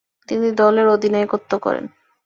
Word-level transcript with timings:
তিনি 0.29 0.47
দলের 0.51 0.87
অধিনায়কত্ব 0.87 1.51
করেন। 1.57 1.85